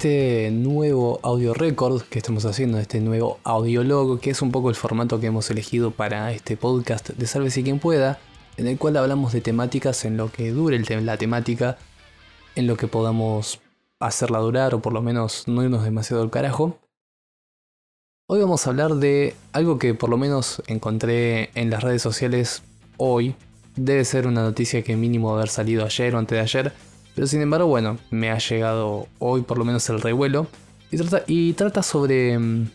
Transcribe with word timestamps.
este 0.00 0.50
nuevo 0.50 1.20
audio 1.22 1.52
record 1.52 2.00
que 2.00 2.20
estamos 2.20 2.46
haciendo, 2.46 2.78
este 2.78 3.00
nuevo 3.00 3.38
audiólogo, 3.44 4.18
que 4.18 4.30
es 4.30 4.40
un 4.40 4.50
poco 4.50 4.70
el 4.70 4.74
formato 4.74 5.20
que 5.20 5.26
hemos 5.26 5.50
elegido 5.50 5.90
para 5.90 6.32
este 6.32 6.56
podcast 6.56 7.10
de 7.10 7.26
Sálvese 7.26 7.62
quien 7.62 7.78
pueda, 7.78 8.18
en 8.56 8.66
el 8.66 8.78
cual 8.78 8.96
hablamos 8.96 9.34
de 9.34 9.42
temáticas 9.42 10.06
en 10.06 10.16
lo 10.16 10.32
que 10.32 10.52
dure 10.52 10.78
la 11.02 11.18
temática, 11.18 11.76
en 12.54 12.66
lo 12.66 12.78
que 12.78 12.86
podamos 12.86 13.60
hacerla 13.98 14.38
durar 14.38 14.74
o 14.74 14.80
por 14.80 14.94
lo 14.94 15.02
menos 15.02 15.46
no 15.46 15.62
irnos 15.62 15.84
demasiado 15.84 16.22
al 16.22 16.30
carajo. 16.30 16.78
Hoy 18.26 18.40
vamos 18.40 18.66
a 18.66 18.70
hablar 18.70 18.94
de 18.94 19.34
algo 19.52 19.78
que 19.78 19.92
por 19.92 20.08
lo 20.08 20.16
menos 20.16 20.62
encontré 20.66 21.50
en 21.54 21.68
las 21.68 21.82
redes 21.82 22.00
sociales 22.00 22.62
hoy. 22.96 23.34
Debe 23.76 24.06
ser 24.06 24.26
una 24.26 24.44
noticia 24.44 24.82
que 24.82 24.96
mínimo 24.96 25.36
haber 25.36 25.50
salido 25.50 25.84
ayer 25.84 26.14
o 26.14 26.18
antes 26.18 26.36
de 26.36 26.40
ayer 26.40 26.89
pero 27.14 27.26
sin 27.26 27.42
embargo, 27.42 27.66
bueno, 27.66 27.98
me 28.10 28.30
ha 28.30 28.38
llegado 28.38 29.08
hoy 29.18 29.42
por 29.42 29.58
lo 29.58 29.64
menos 29.64 29.88
el 29.90 30.00
revuelo. 30.00 30.46
Y 31.26 31.52
trata, 31.52 31.82
sobre, 31.82 32.38
mm, 32.38 32.70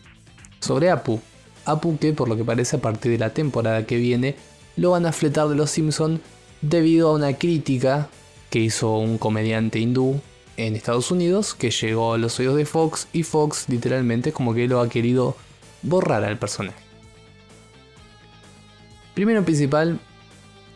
sobre 0.60 0.90
Apu. 0.90 1.20
Apu 1.64 1.98
que 1.98 2.12
por 2.12 2.28
lo 2.28 2.36
que 2.36 2.44
parece 2.44 2.76
a 2.76 2.80
partir 2.80 3.12
de 3.12 3.18
la 3.18 3.30
temporada 3.30 3.86
que 3.86 3.96
viene 3.96 4.36
lo 4.76 4.92
van 4.92 5.06
a 5.06 5.12
fletar 5.12 5.48
de 5.48 5.56
los 5.56 5.70
Simpsons 5.70 6.20
debido 6.62 7.08
a 7.08 7.14
una 7.14 7.34
crítica 7.34 8.08
que 8.50 8.60
hizo 8.60 8.96
un 8.96 9.18
comediante 9.18 9.78
hindú 9.78 10.20
en 10.56 10.76
Estados 10.76 11.10
Unidos 11.10 11.54
que 11.54 11.70
llegó 11.70 12.14
a 12.14 12.18
los 12.18 12.38
oídos 12.38 12.56
de 12.56 12.64
Fox 12.64 13.08
y 13.12 13.22
Fox 13.22 13.66
literalmente 13.68 14.32
como 14.32 14.54
que 14.54 14.68
lo 14.68 14.80
ha 14.80 14.88
querido 14.88 15.36
borrar 15.82 16.24
al 16.24 16.38
personaje. 16.38 16.78
Primero 19.14 19.44
principal, 19.44 19.98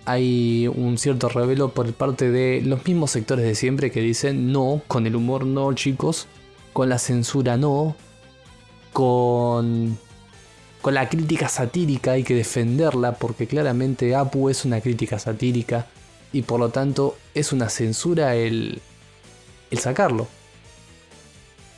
hay 0.04 0.68
un 0.68 0.98
cierto 0.98 1.28
revelo 1.28 1.70
por 1.70 1.92
parte 1.92 2.30
de 2.30 2.62
los 2.62 2.84
mismos 2.86 3.10
sectores 3.10 3.44
de 3.44 3.54
siempre 3.54 3.90
que 3.90 4.00
dicen 4.00 4.52
no, 4.52 4.82
con 4.86 5.06
el 5.06 5.16
humor 5.16 5.46
no 5.46 5.72
chicos, 5.74 6.26
con 6.72 6.88
la 6.88 6.98
censura 6.98 7.56
no, 7.56 7.96
con, 8.92 9.98
con 10.80 10.94
la 10.94 11.08
crítica 11.08 11.48
satírica 11.48 12.12
hay 12.12 12.24
que 12.24 12.34
defenderla 12.34 13.12
porque 13.12 13.46
claramente 13.46 14.14
Apu 14.14 14.48
es 14.48 14.64
una 14.64 14.80
crítica 14.80 15.18
satírica 15.18 15.86
y 16.32 16.42
por 16.42 16.60
lo 16.60 16.70
tanto 16.70 17.16
es 17.34 17.52
una 17.52 17.68
censura 17.68 18.34
el, 18.34 18.80
el 19.70 19.78
sacarlo. 19.78 20.28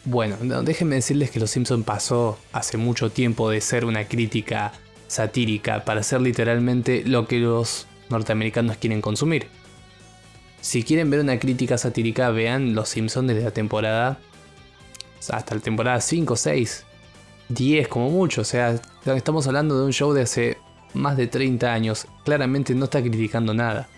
Bueno, 0.05 0.37
déjenme 0.63 0.97
decirles 0.97 1.31
que 1.31 1.39
Los 1.39 1.51
Simpson 1.51 1.85
pasó 1.85 2.37
hace 2.53 2.77
mucho 2.77 3.11
tiempo 3.11 3.51
de 3.51 3.61
ser 3.61 3.85
una 3.85 4.09
crítica 4.09 4.73
satírica 5.07 5.85
para 5.85 6.03
ser 6.03 6.21
literalmente 6.21 7.05
lo 7.07 7.29
que 7.29 7.39
los 7.39 7.87
norteamericanos 8.13 8.77
quieren 8.77 9.01
consumir. 9.01 9.49
Si 10.61 10.85
quieren 10.85 11.11
ver 11.11 11.19
una 11.19 11.41
crítica 11.41 11.77
satírica, 11.77 12.31
vean 12.31 12.75
Los 12.75 12.91
Simpsons 12.91 13.27
desde 13.27 13.43
la 13.43 13.51
temporada. 13.51 14.21
hasta 15.29 15.55
la 15.57 15.61
temporada 15.61 16.01
5, 16.01 16.37
6, 16.37 16.85
10 17.49 17.89
como 17.89 18.11
mucho. 18.11 18.43
O 18.43 18.45
sea, 18.45 18.81
estamos 19.05 19.47
hablando 19.49 19.77
de 19.77 19.85
un 19.85 19.93
show 19.93 20.13
de 20.13 20.23
hace 20.23 20.59
más 20.95 21.17
de 21.17 21.27
30 21.27 21.73
años. 21.73 22.07
Claramente 22.25 22.75
no 22.75 22.85
está 22.85 23.01
criticando 23.01 23.55
nada. 23.55 23.89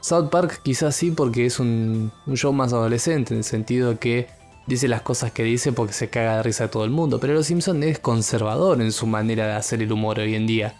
South 0.00 0.28
Park 0.28 0.60
quizás 0.62 0.94
sí 0.94 1.10
porque 1.10 1.46
es 1.46 1.58
un, 1.58 2.12
show 2.34 2.52
más 2.52 2.74
adolescente, 2.74 3.32
en 3.32 3.38
el 3.38 3.44
sentido 3.44 3.98
que 3.98 4.28
dice 4.66 4.86
las 4.86 5.00
cosas 5.00 5.32
que 5.32 5.42
dice 5.44 5.72
porque 5.72 5.94
se 5.94 6.10
caga 6.10 6.36
de 6.36 6.42
risa 6.42 6.64
a 6.64 6.70
todo 6.70 6.84
el 6.84 6.90
mundo. 6.90 7.18
Pero 7.18 7.32
Los 7.32 7.46
Simpsons 7.46 7.82
es 7.86 7.98
conservador 7.98 8.82
en 8.82 8.92
su 8.92 9.06
manera 9.06 9.46
de 9.46 9.54
hacer 9.54 9.82
el 9.82 9.90
humor 9.90 10.18
hoy 10.18 10.34
en 10.34 10.46
día. 10.46 10.74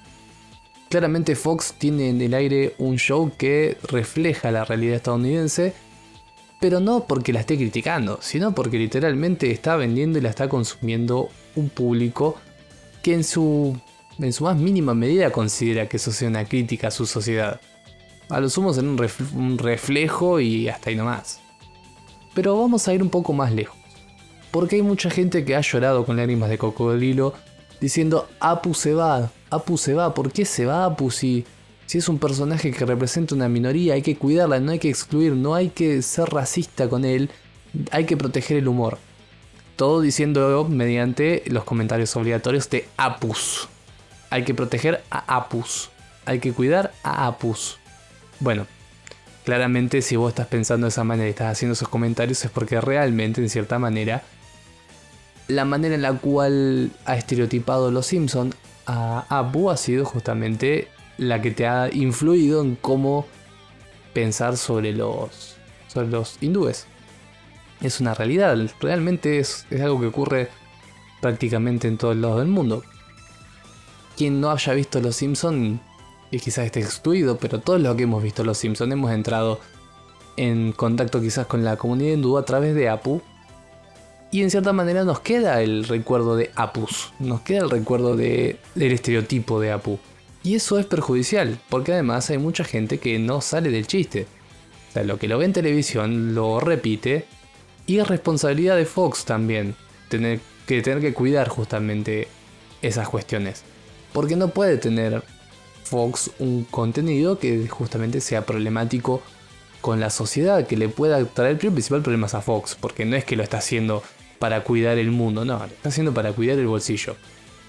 Claramente 0.95 1.35
Fox 1.35 1.75
tiene 1.77 2.09
en 2.09 2.21
el 2.21 2.35
aire 2.35 2.77
un 2.79 2.99
show 2.99 3.33
que 3.37 3.77
refleja 3.89 4.53
la 4.53 4.65
realidad 4.65 4.95
estadounidense, 4.95 5.73
pero 6.61 6.79
no 6.79 7.09
porque 7.09 7.33
la 7.33 7.41
esté 7.41 7.57
criticando, 7.57 8.21
sino 8.23 8.55
porque 8.55 8.79
literalmente 8.79 9.51
está 9.51 9.75
vendiendo 9.75 10.21
y 10.21 10.23
la 10.23 10.29
está 10.29 10.49
consumiendo 10.49 11.31
un 11.57 11.69
público 11.69 12.37
que 13.03 13.13
en 13.13 13.25
su, 13.25 13.77
en 14.21 14.33
su 14.33 14.45
más 14.45 14.57
mínima 14.57 14.95
medida 14.95 15.33
considera 15.33 15.89
que 15.89 15.97
eso 15.97 16.13
sea 16.13 16.29
una 16.29 16.45
crítica 16.45 16.87
a 16.87 16.93
su 16.93 17.07
sociedad. 17.07 17.61
A 18.29 18.39
lo 18.39 18.49
sumo 18.49 18.73
en 18.73 18.87
un, 18.87 19.09
un 19.35 19.59
reflejo 19.59 20.39
y 20.39 20.69
hasta 20.69 20.91
ahí 20.91 20.95
nomás. 20.95 21.41
Pero 22.35 22.57
vamos 22.57 22.87
a 22.87 22.95
ir 22.95 23.03
un 23.03 23.11
poco 23.11 23.33
más 23.33 23.53
lejos. 23.53 23.77
Porque 24.53 24.77
hay 24.77 24.83
mucha 24.83 25.11
gente 25.11 25.45
que 25.45 25.57
ha 25.57 25.61
llorado 25.61 26.07
con 26.07 26.17
lágrimas 26.17 26.51
de 26.51 26.59
cocodrilo 26.59 27.35
diciendo 27.81 28.29
Apu 28.39 28.75
se 28.75 28.95
va, 28.95 29.33
Apu 29.55 29.79
se 29.79 29.95
va, 29.95 30.15
¿por 30.15 30.33
qué 30.33 30.45
se 30.45 30.67
va 30.67 30.85
Apu 30.85 31.11
si, 31.11 31.45
si 31.87 31.99
es 31.99 32.09
un 32.09 32.19
personaje 32.19 32.71
que 32.71 32.85
representa 32.85 33.35
una 33.35 33.49
minoría? 33.49 33.95
Hay 33.95 34.03
que 34.03 34.17
cuidarla, 34.17 34.61
no 34.61 34.73
hay 34.73 34.79
que 34.79 34.89
excluir, 34.89 35.33
no 35.33 35.55
hay 35.55 35.71
que 35.71 36.03
ser 36.03 36.29
racista 36.29 36.89
con 36.89 37.05
él, 37.05 37.31
hay 37.91 38.05
que 38.05 38.17
proteger 38.17 38.57
el 38.57 38.69
humor. 38.69 38.99
Todo 39.77 40.01
diciendo 40.01 40.67
mediante 40.69 41.43
los 41.47 41.65
comentarios 41.65 42.15
obligatorios 42.17 42.71
de 42.71 42.87
Apus. 42.97 43.69
Hay 44.31 44.45
que 44.45 44.55
proteger 44.55 45.03
a 45.11 45.37
Apus. 45.37 45.91
Hay 46.27 46.39
que 46.39 46.53
cuidar 46.53 46.93
a 47.03 47.27
Apus. 47.27 47.79
Bueno, 48.41 48.67
claramente 49.45 50.01
si 50.03 50.17
vos 50.17 50.31
estás 50.31 50.47
pensando 50.47 50.87
de 50.87 50.91
esa 50.91 51.05
manera 51.05 51.27
y 51.29 51.31
estás 51.31 51.53
haciendo 51.53 51.73
esos 51.75 51.89
comentarios 51.89 52.45
es 52.45 52.51
porque 52.51 52.81
realmente, 52.81 53.41
en 53.41 53.51
cierta 53.51 53.79
manera, 53.79 54.23
la 55.49 55.65
manera 55.65 55.95
en 55.95 56.03
la 56.03 56.15
cual 56.15 56.91
ha 57.05 57.17
estereotipado 57.17 57.91
los 57.91 58.07
Simpson 58.07 58.55
a 58.87 59.27
Apu 59.29 59.71
ha 59.71 59.77
sido 59.77 60.05
justamente 60.05 60.89
la 61.19 61.41
que 61.41 61.51
te 61.51 61.67
ha 61.67 61.93
influido 61.93 62.63
en 62.63 62.77
cómo 62.77 63.27
pensar 64.13 64.57
sobre 64.57 64.93
los, 64.93 65.57
sobre 65.89 66.09
los 66.09 66.39
hindúes. 66.41 66.87
Es 67.81 68.01
una 68.01 68.15
realidad, 68.15 68.57
realmente 68.81 69.39
es, 69.39 69.67
es 69.71 69.81
algo 69.81 70.01
que 70.01 70.07
ocurre 70.07 70.49
prácticamente 71.21 71.89
en 71.89 71.99
todos 71.99 72.17
lados 72.17 72.39
del 72.39 72.49
mundo. 72.49 72.83
Quien 74.17 74.41
no 74.41 74.51
haya 74.51 74.73
visto 74.75 75.01
Los 75.01 75.17
Simpson 75.17 75.81
y 76.31 76.39
quizás 76.39 76.67
esté 76.67 76.81
excluido, 76.81 77.37
pero 77.37 77.61
todos 77.61 77.81
los 77.81 77.97
que 77.97 78.05
hemos 78.05 78.23
visto 78.23 78.45
Los 78.45 78.59
Simpson 78.59 78.93
hemos 78.93 79.11
entrado 79.11 79.61
en 80.37 80.73
contacto 80.73 81.21
quizás 81.21 81.47
con 81.47 81.65
la 81.65 81.77
comunidad 81.77 82.15
hindú 82.15 82.39
a 82.39 82.45
través 82.45 82.75
de 82.75 82.89
Apu 82.89 83.23
y 84.35 84.43
en 84.43 84.51
cierta 84.51 84.73
manera 84.73 85.05
nos 85.05 85.21
queda 85.21 85.63
el 85.63 85.85
recuerdo 85.85 86.35
de 86.35 86.51
Apus, 86.57 87.13
nos 87.21 87.43
queda 87.43 87.61
el 87.61 87.71
recuerdo 87.71 88.17
de, 88.17 88.59
del 88.75 88.91
estereotipo 88.91 89.61
de 89.61 89.71
Apu. 89.71 90.01
Y 90.43 90.57
eso 90.57 90.77
es 90.81 90.87
perjudicial, 90.87 91.61
porque 91.69 91.93
además 91.93 92.31
hay 92.31 92.39
mucha 92.39 92.65
gente 92.65 92.99
que 92.99 93.21
no 93.21 93.41
sale 93.41 93.71
del 93.71 93.87
chiste. 93.87 94.27
O 94.89 94.93
sea, 94.93 95.05
lo 95.05 95.21
que 95.21 95.29
lo 95.29 95.39
ve 95.39 95.45
en 95.45 95.53
televisión 95.53 96.35
lo 96.35 96.59
repite. 96.59 97.27
Y 97.87 98.01
es 98.01 98.09
responsabilidad 98.09 98.75
de 98.75 98.87
Fox 98.87 99.25
también, 99.25 99.77
tener 100.09 100.41
que, 100.67 100.83
tener 100.83 101.01
que 101.01 101.15
cuidar 101.15 101.49
justamente 101.49 102.27
esas 102.83 103.09
cuestiones. 103.09 103.63
Porque 104.13 104.35
no 104.35 104.49
puede 104.49 104.79
tener 104.79 105.23
Fox 105.85 106.33
un 106.41 106.65
contenido 106.65 107.39
que 107.39 107.69
justamente 107.69 108.21
sea 108.21 108.45
problemático 108.45 109.23
con 109.81 110.01
la 110.01 110.11
sociedad, 110.11 110.67
que 110.67 110.77
le 110.77 110.89
pueda 110.89 111.25
traer 111.25 111.53
el 111.53 111.59
principal 111.59 112.03
problemas 112.03 112.35
a 112.35 112.41
Fox, 112.41 112.77
porque 112.81 113.05
no 113.05 113.15
es 113.15 113.25
que 113.25 113.37
lo 113.37 113.45
está 113.45 113.59
haciendo 113.59 114.03
para 114.45 114.63
cuidar 114.63 114.99
el 114.99 115.11
mundo, 115.11 115.47
no, 115.47 115.57
lo 115.57 115.65
está 115.65 115.89
haciendo 115.89 116.13
para 116.13 116.35
cuidar 116.35 116.59
el 116.59 116.67
bolsillo. 116.67 117.17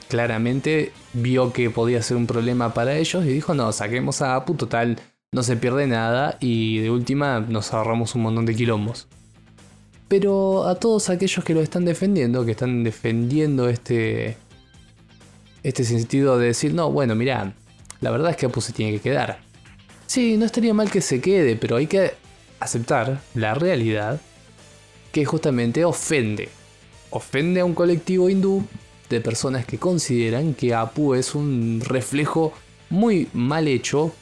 Claramente 0.09 0.91
vio 1.13 1.53
que 1.53 1.69
podía 1.69 2.01
ser 2.01 2.17
un 2.17 2.27
problema 2.27 2.73
para 2.73 2.97
ellos 2.97 3.23
y 3.23 3.29
dijo, 3.29 3.53
no, 3.53 3.71
saquemos 3.71 4.21
a 4.21 4.35
Apu, 4.35 4.55
total, 4.55 4.99
no 5.31 5.41
se 5.41 5.55
pierde 5.55 5.87
nada 5.87 6.35
y 6.41 6.79
de 6.79 6.91
última 6.91 7.39
nos 7.39 7.73
ahorramos 7.73 8.13
un 8.15 8.23
montón 8.23 8.45
de 8.45 8.55
quilombos. 8.55 9.07
Pero 10.09 10.67
a 10.67 10.75
todos 10.75 11.09
aquellos 11.09 11.45
que 11.45 11.53
lo 11.53 11.61
están 11.61 11.85
defendiendo, 11.85 12.43
que 12.43 12.51
están 12.51 12.83
defendiendo 12.83 13.69
este, 13.69 14.35
este 15.63 15.85
sentido 15.85 16.37
de 16.37 16.47
decir, 16.47 16.73
no, 16.73 16.91
bueno, 16.91 17.15
mira, 17.15 17.53
la 18.01 18.11
verdad 18.11 18.31
es 18.31 18.35
que 18.35 18.47
Apu 18.47 18.59
se 18.59 18.73
tiene 18.73 18.91
que 18.91 18.99
quedar. 18.99 19.39
Sí, 20.07 20.35
no 20.35 20.43
estaría 20.43 20.73
mal 20.73 20.91
que 20.91 20.99
se 20.99 21.21
quede, 21.21 21.55
pero 21.55 21.77
hay 21.77 21.87
que 21.87 22.15
aceptar 22.59 23.21
la 23.33 23.53
realidad 23.53 24.19
que 25.13 25.23
justamente 25.23 25.85
ofende 25.85 26.49
ofende 27.15 27.61
a 27.61 27.65
un 27.65 27.73
colectivo 27.73 28.29
hindú 28.29 28.65
de 29.09 29.21
personas 29.21 29.65
que 29.65 29.77
consideran 29.77 30.53
que 30.53 30.73
Apu 30.73 31.13
es 31.13 31.33
un 31.33 31.81
reflejo 31.81 32.51
muy 32.89 33.29
mal 33.33 33.69
hecho 33.69 34.13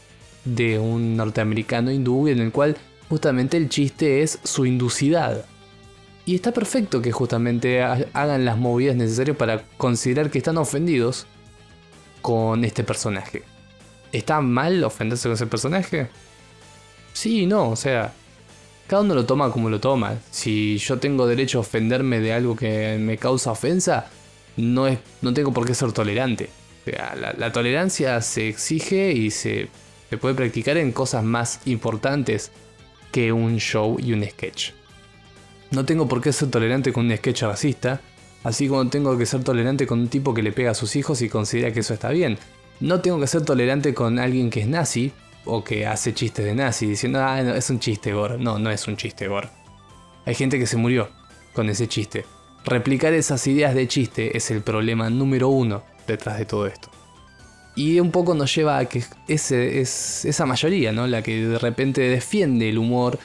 de 0.46 0.78
un 0.78 1.18
norteamericano 1.18 1.92
hindú 1.92 2.28
en 2.28 2.40
el 2.40 2.52
cual 2.52 2.78
justamente 3.10 3.58
el 3.58 3.70
chiste 3.70 4.22
es 4.22 4.38
su 4.44 4.68
hinducidad. 4.68 5.46
Y 6.26 6.36
está 6.36 6.52
perfecto 6.52 7.02
que 7.02 7.12
justamente 7.12 7.82
hagan 7.82 8.46
las 8.46 8.58
movidas 8.60 8.96
necesarias 8.96 9.38
para 9.38 9.64
considerar 9.78 10.30
que 10.30 10.38
están 10.38 10.58
ofendidos 10.58 11.26
con 12.22 12.64
este 12.64 12.84
personaje. 12.84 13.42
¿Está 14.12 14.40
mal 14.40 14.84
ofenderse 14.84 15.24
con 15.24 15.34
ese 15.34 15.48
personaje? 15.48 16.10
Sí, 17.14 17.48
no, 17.48 17.70
o 17.70 17.76
sea, 17.76 18.14
cada 18.88 19.02
uno 19.02 19.16
lo 19.16 19.26
toma 19.26 19.52
como 19.52 19.70
lo 19.70 19.80
toma. 19.80 20.18
Si 20.32 20.78
yo 20.78 21.00
tengo 21.00 21.26
derecho 21.28 21.60
a 21.60 21.62
ofenderme 21.62 22.20
de 22.20 22.34
algo 22.34 22.56
que 22.56 22.98
me 23.00 23.18
causa 23.18 23.52
ofensa, 23.52 24.08
no, 24.58 24.88
es, 24.88 25.00
no 25.22 25.34
tengo 25.34 25.54
por 25.54 25.66
qué 25.66 25.74
ser 25.74 25.92
tolerante. 25.92 26.50
la, 27.38 27.52
tolerancia 27.52 28.22
se 28.22 28.50
exige 28.50 29.12
y 29.14 29.32
se, 29.32 29.70
se 30.10 30.18
puede 30.18 30.36
practicar 30.36 30.78
en 30.78 30.92
cosas 30.92 31.24
más 31.24 31.62
importantes 31.66 32.52
que 33.12 33.32
un 33.32 33.58
show 33.58 33.98
y 34.00 34.14
un 34.14 34.24
sketch. 34.26 34.72
No 35.72 35.86
tengo 35.86 36.08
por 36.08 36.22
qué 36.22 36.34
ser 36.34 36.50
tolerante 36.52 36.92
con 36.94 37.06
un 37.06 37.18
sketch 37.18 37.44
racista, 37.44 38.02
así 38.44 38.68
como 38.68 38.90
tengo 38.90 39.18
que 39.18 39.26
ser 39.26 39.44
tolerante 39.44 39.88
con 39.88 40.02
un 40.02 40.08
tipo 40.08 40.34
que 40.34 40.44
le 40.44 40.52
pega 40.52 40.72
a 40.72 40.76
sus 40.76 40.96
hijos 40.96 41.22
y 41.22 41.30
considera 41.30 41.72
que 41.72 41.80
eso 41.80 41.94
está 41.94 42.10
bien. 42.10 42.38
No 42.80 43.02
tengo 43.02 43.20
que 43.20 43.28
ser 43.28 43.44
tolerante 43.44 43.94
con 43.94 44.20
alguien 44.20 44.50
que 44.50 44.62
es 44.62 44.68
nazi 44.68 45.14
o 45.46 45.64
que 45.64 45.86
hace 45.86 46.14
chistes 46.14 46.46
de 46.46 46.56
nazi 46.56 46.86
diciendo, 46.86 47.20
ah, 47.22 47.42
no, 47.42 47.56
es 47.56 47.70
un 47.70 47.80
chiste 47.80 48.14
gore. 48.14 48.38
No, 48.38 48.60
no 48.60 48.70
es 48.70 48.88
un 48.88 48.98
chiste 48.98 49.28
gore. 49.28 49.50
Hay 50.26 50.36
gente 50.36 50.58
que 50.58 50.66
se 50.66 50.78
murió 50.78 51.10
con 51.54 51.70
ese 51.70 51.88
chiste. 51.88 52.26
Replicar 52.66 53.14
esas 53.14 53.46
ideas 53.48 53.76
de 53.76 53.88
chiste 53.88 54.38
es 54.38 54.50
el 54.52 54.62
problema 54.62 55.10
número 55.10 55.50
uno 55.50 55.84
detrás 56.08 56.38
de 56.38 56.46
todo 56.46 56.68
esto. 56.68 56.90
Y 57.76 58.00
un 58.00 58.12
poco 58.12 58.36
nos 58.36 58.54
lleva 58.56 58.78
a 58.78 58.86
que 58.86 59.04
ese, 59.28 59.82
es 59.82 60.26
esa 60.26 60.46
mayoría, 60.46 60.92
¿no? 60.92 61.08
La 61.08 61.22
que 61.24 61.46
de 61.48 61.60
repente 61.60 62.02
defiende 62.02 62.70
el 62.70 62.78
humor 62.78 63.20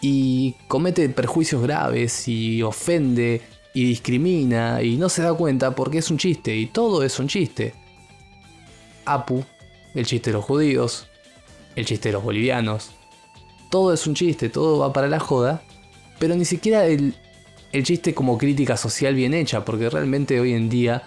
y 0.00 0.56
comete 0.66 1.08
perjuicios 1.10 1.62
graves 1.62 2.26
y 2.26 2.62
ofende 2.62 3.42
y 3.74 3.84
discrimina 3.84 4.82
y 4.82 4.96
no 4.96 5.08
se 5.08 5.22
da 5.22 5.34
cuenta 5.34 5.74
porque 5.74 5.98
es 5.98 6.10
un 6.10 6.18
chiste 6.18 6.56
y 6.56 6.66
todo 6.66 7.04
es 7.04 7.18
un 7.18 7.28
chiste. 7.28 7.74
Apu, 9.04 9.44
el 9.94 10.06
chiste 10.06 10.30
de 10.30 10.36
los 10.36 10.44
judíos, 10.44 11.09
el 11.76 11.84
chiste 11.84 12.08
de 12.08 12.14
los 12.14 12.22
bolivianos, 12.22 12.90
todo 13.70 13.92
es 13.92 14.06
un 14.06 14.14
chiste, 14.14 14.48
todo 14.48 14.78
va 14.78 14.92
para 14.92 15.08
la 15.08 15.20
joda, 15.20 15.62
pero 16.18 16.34
ni 16.34 16.44
siquiera 16.44 16.86
el, 16.86 17.14
el 17.72 17.84
chiste 17.84 18.14
como 18.14 18.38
crítica 18.38 18.76
social 18.76 19.14
bien 19.14 19.34
hecha, 19.34 19.64
porque 19.64 19.88
realmente 19.88 20.40
hoy 20.40 20.54
en 20.54 20.68
día 20.68 21.02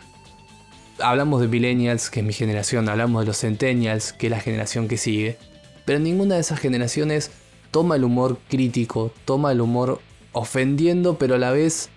hablamos 0.99 1.41
de 1.41 1.47
millennials, 1.47 2.09
que 2.09 2.21
es 2.21 2.25
mi 2.25 2.33
generación, 2.33 2.87
hablamos 2.89 3.21
de 3.21 3.27
los 3.27 3.39
centennials, 3.39 4.13
que 4.13 4.27
es 4.27 4.31
la 4.31 4.39
generación 4.39 4.87
que 4.87 4.97
sigue, 4.97 5.37
pero 5.85 5.99
ninguna 5.99 6.35
de 6.35 6.41
esas 6.41 6.59
generaciones 6.59 7.31
toma 7.71 7.95
el 7.95 8.03
humor 8.03 8.39
crítico, 8.49 9.11
toma 9.25 9.51
el 9.51 9.61
humor 9.61 9.99
ofendiendo, 10.31 11.17
pero 11.17 11.35
a 11.35 11.37
la 11.37 11.51
vez 11.51 11.89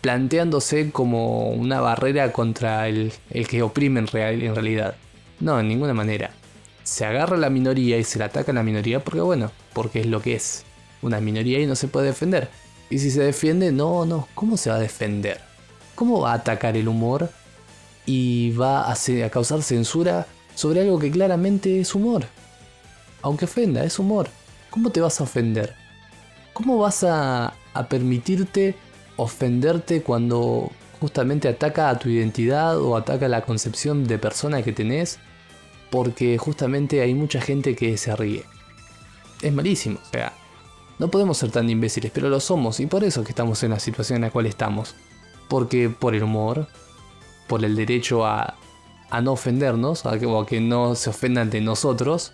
planteándose 0.00 0.92
como 0.92 1.50
una 1.50 1.80
barrera 1.80 2.32
contra 2.32 2.86
el, 2.88 3.12
que 3.48 3.62
oprime 3.62 4.00
en, 4.00 4.08
en 4.14 4.54
realidad. 4.54 4.96
No, 5.40 5.58
en 5.58 5.68
ninguna 5.68 5.94
manera. 5.94 6.30
Se 6.86 7.04
agarra 7.04 7.36
a 7.36 7.40
la 7.40 7.50
minoría 7.50 7.98
y 7.98 8.04
se 8.04 8.20
la 8.20 8.26
ataca 8.26 8.52
a 8.52 8.54
la 8.54 8.62
minoría 8.62 9.02
porque 9.02 9.20
bueno, 9.20 9.50
porque 9.74 10.00
es 10.00 10.06
lo 10.06 10.22
que 10.22 10.36
es. 10.36 10.64
Una 11.02 11.20
minoría 11.20 11.58
y 11.58 11.66
no 11.66 11.74
se 11.74 11.88
puede 11.88 12.06
defender. 12.06 12.48
Y 12.90 13.00
si 13.00 13.10
se 13.10 13.22
defiende, 13.22 13.72
no, 13.72 14.06
no, 14.06 14.28
¿cómo 14.34 14.56
se 14.56 14.70
va 14.70 14.76
a 14.76 14.80
defender? 14.80 15.40
¿Cómo 15.96 16.20
va 16.20 16.30
a 16.30 16.36
atacar 16.36 16.76
el 16.76 16.86
humor 16.86 17.28
y 18.06 18.52
va 18.52 18.82
a, 18.82 18.92
a 18.92 19.30
causar 19.30 19.62
censura 19.62 20.26
sobre 20.54 20.80
algo 20.80 20.98
que 20.98 21.10
claramente 21.10 21.80
es 21.80 21.94
humor. 21.94 22.24
Aunque 23.20 23.46
ofenda, 23.46 23.84
es 23.84 23.98
humor. 23.98 24.28
¿Cómo 24.70 24.90
te 24.90 25.00
vas 25.00 25.20
a 25.20 25.24
ofender? 25.24 25.74
¿Cómo 26.52 26.78
vas 26.78 27.02
a, 27.02 27.54
a 27.74 27.88
permitirte 27.88 28.76
ofenderte 29.16 30.02
cuando 30.02 30.70
justamente 31.00 31.48
ataca 31.48 31.90
a 31.90 31.98
tu 31.98 32.08
identidad 32.08 32.78
o 32.78 32.96
ataca 32.96 33.28
la 33.28 33.42
concepción 33.42 34.06
de 34.06 34.18
persona 34.18 34.62
que 34.62 34.72
tenés? 34.72 35.18
Porque 35.90 36.38
justamente 36.38 37.00
hay 37.00 37.14
mucha 37.14 37.40
gente 37.40 37.76
que 37.76 37.96
se 37.96 38.14
ríe. 38.16 38.44
Es 39.42 39.52
malísimo, 39.52 39.98
o 40.02 40.10
sea, 40.10 40.32
no 40.98 41.08
podemos 41.08 41.36
ser 41.38 41.50
tan 41.50 41.68
imbéciles, 41.68 42.10
pero 42.12 42.28
lo 42.28 42.40
somos 42.40 42.80
y 42.80 42.86
por 42.86 43.04
eso 43.04 43.22
que 43.22 43.30
estamos 43.30 43.62
en 43.62 43.70
la 43.70 43.78
situación 43.78 44.16
en 44.16 44.22
la 44.22 44.30
cual 44.30 44.46
estamos. 44.46 44.94
Porque 45.48 45.90
por 45.90 46.14
el 46.14 46.22
humor, 46.22 46.66
por 47.46 47.64
el 47.64 47.76
derecho 47.76 48.26
a, 48.26 48.56
no 49.22 49.32
ofendernos, 49.32 50.04
o 50.04 50.40
a 50.40 50.46
que 50.46 50.60
no 50.60 50.94
se 50.94 51.10
ofendan 51.10 51.50
de 51.50 51.60
nosotros, 51.60 52.32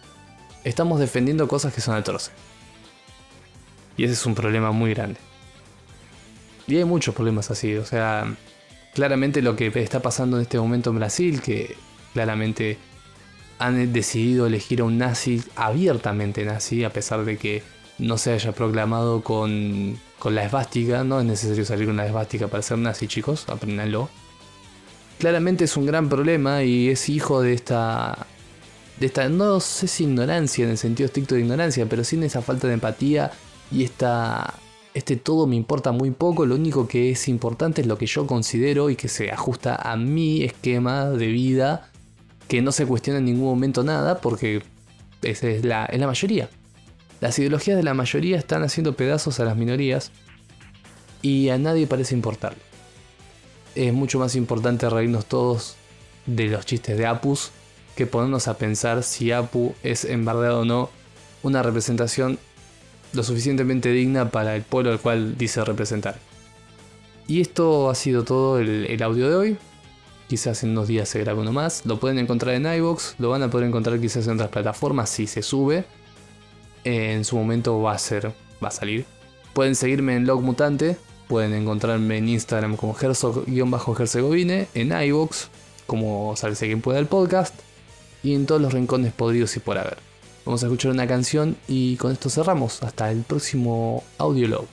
estamos 0.64 1.00
defendiendo 1.00 1.48
cosas 1.48 1.75
que 1.75 1.81
son 1.81 1.96
atroces. 1.96 2.32
Y 3.96 4.05
ese 4.05 4.14
es 4.14 4.25
un 4.25 4.34
problema 4.34 4.70
muy 4.70 4.94
grande. 4.94 5.19
Y 6.66 6.76
hay 6.76 6.84
muchos 6.84 7.14
problemas 7.14 7.50
así, 7.50 7.76
o 7.76 7.84
sea, 7.84 8.34
claramente 8.94 9.43
lo 9.43 9.56
que 9.56 9.70
está 9.75 10.00
pasando 10.00 10.37
en 10.37 10.43
este 10.43 10.58
momento 10.58 10.90
en 10.90 10.96
Brasil, 10.96 11.43
que 11.43 11.76
claramente 12.14 12.78
han 13.62 13.93
decidido 13.93 14.47
elegir 14.47 14.81
a 14.81 14.85
un 14.85 14.99
nazi 14.99 15.41
abiertamente 15.55 16.44
nazi, 16.44 16.82
a 16.82 16.93
pesar 16.93 17.25
de 17.25 17.37
que 17.37 17.62
no 17.99 18.19
se 18.19 18.32
haya 18.32 18.50
proclamado 18.50 19.23
con, 19.23 19.97
con 20.19 20.35
la 20.35 20.44
esvástica, 20.44 21.05
no 21.05 21.20
es 21.20 21.26
necesario 21.26 21.64
salir 21.64 21.87
con 21.87 21.97
la 21.97 22.06
esvástica 22.06 22.49
para 22.49 22.62
ser 22.62 22.79
nazi, 22.79 23.06
chicos, 23.06 23.49
aprendanlo. 23.49 24.09
Claramente 25.20 25.64
es 25.64 25.76
un 25.76 25.87
gran 25.87 26.09
problema 26.09 26.64
y 26.64 26.88
es 26.88 27.09
hijo 27.09 27.41
de 27.41 27.53
esta, 27.53 28.26
de 28.99 29.06
esta, 29.06 29.29
no 29.29 29.61
sé 29.61 29.87
si 29.87 30.05
ignorancia 30.05 30.65
en 30.65 30.70
el 30.70 30.79
sentido 30.79 31.06
estricto 31.06 31.37
de 31.37 31.43
ignorancia, 31.43 31.87
pero 31.87 32.03
sin 32.03 32.25
esa 32.25 32.43
falta 32.43 32.67
de 32.67 32.75
empatía 32.75 33.31
y 33.70 33.85
esta, 33.85 34.55
este 34.93 35.15
todo 35.15 35.47
me 35.47 35.55
importa 35.55 35.93
muy 35.93 36.11
poco, 36.11 36.47
lo 36.47 36.56
único 36.56 36.88
que 36.88 37.12
es 37.12 37.29
importante 37.29 37.82
es 37.82 37.87
lo 37.87 37.97
que 37.97 38.06
yo 38.06 38.26
considero 38.26 38.91
y 38.91 38.97
que 38.97 39.06
se 39.06 39.31
ajusta 39.31 39.76
a 39.76 39.97
mi 39.97 40.43
esquema 40.43 41.11
de 41.11 41.29
vida, 41.29 41.92
que 42.52 42.62
no 42.62 42.70
se 42.70 42.87
cuestiona 42.87 43.19
en 43.19 43.25
ningún 43.25 43.46
momento 43.46 43.82
nada, 43.82 44.20
porque 44.20 44.62
esa 45.22 45.49
es 45.49 45.64
la, 45.64 45.87
es 45.87 45.99
la 45.99 46.06
mayoría. 46.06 46.50
Las 47.20 47.38
ideologías 47.38 47.76
de 47.76 47.82
la 47.82 47.94
mayoría 47.94 48.37
están 48.37 48.62
haciendo 48.62 48.94
pedazos 48.94 49.40
a 49.40 49.44
las 49.44 49.56
minorías 49.56 50.12
y 51.20 51.49
a 51.49 51.58
nadie 51.58 51.88
parece 51.88 52.14
importarle 52.14 52.72
es 53.74 53.93
mucho 53.93 54.19
más 54.19 54.36
importante 54.36 54.88
reírnos 54.88 55.27
todos 55.27 55.77
de 56.27 56.48
los 56.48 56.67
chistes 56.67 56.98
de 56.98 57.06
Apus 57.06 57.50
que 57.96 58.06
ponernos 58.06 58.48
a 58.48 58.58
pensar 58.58 59.03
si 59.03 59.32
Apu 59.32 59.74
es 59.82 60.05
en 60.05 60.24
verdad 60.24 60.58
o 60.58 60.65
no 60.65 60.91
una 61.43 61.62
representación 61.62 62.38
lo 63.12 63.22
suficientemente 63.22 63.91
digna 63.91 64.31
para 64.31 64.56
el 64.56 64.62
pueblo 64.62 64.91
al 64.93 65.00
cual 65.00 65.36
dice 65.36 65.65
representar. 65.65 66.17
Y 67.29 67.41
esto 67.41 67.91
ha 67.91 67.94
sido 67.94 68.24
todo 68.24 68.58
el, 68.58 69.03
audio 69.03 69.29
de 69.29 69.36
hoy. 69.36 69.56
Quizás 70.32 70.62
en 70.62 70.70
unos 70.70 70.89
días 70.89 71.10
se 71.10 71.20
grabe 71.20 71.43
uno 71.43 71.53
más. 71.53 71.84
Lo 71.84 72.01
pueden 72.01 72.19
encontrar 72.19 72.55
en 72.55 72.65
iBox, 72.65 73.17
lo 73.19 73.29
van 73.29 73.43
a 73.43 73.51
poder 73.51 73.69
encontrar 73.69 74.01
quizás 74.01 74.27
en 74.27 74.32
otras 74.32 74.48
plataformas 74.48 75.10
si 75.10 75.27
se 75.27 75.43
sube. 75.43 75.84
En 76.84 77.27
su 77.27 77.36
momento 77.36 77.82
va 77.82 77.93
a 77.93 77.98
ser, 77.98 78.32
va 78.65 78.69
a 78.69 78.70
salir. 78.70 79.05
Pueden 79.53 79.74
seguirme 79.74 80.17
en 80.17 80.27
Log 80.27 80.41
Mutante, 80.41 80.96
Pueden 81.29 81.53
encontrarme 81.53 82.17
en 82.17 82.31
Instagram 82.31 82.79
como 82.79 82.94
Herzog-Herzegovine, 82.94 84.69
en 84.72 85.03
iVoox 85.03 85.48
como 85.86 86.34
Salse 86.34 86.65
quien 86.65 86.81
pueda 86.81 86.98
el 86.98 87.08
podcast 87.08 87.55
y 88.22 88.34
en 88.34 88.46
todos 88.46 88.62
los 88.62 88.72
rincones 88.72 89.12
podridos 89.12 89.55
y 89.58 89.60
por 89.60 89.77
haber. 89.77 89.98
Vamos 90.46 90.62
a 90.62 90.67
escuchar 90.67 90.93
una 90.93 91.06
canción 91.06 91.58
y 91.69 91.96
con 91.96 92.10
esto 92.10 92.31
cerramos. 92.31 92.82
Hasta 92.82 93.10
el 93.10 93.20
próximo 93.20 94.03
Audiolog. 94.17 94.65